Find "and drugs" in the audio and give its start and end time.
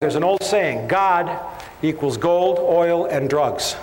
3.06-3.74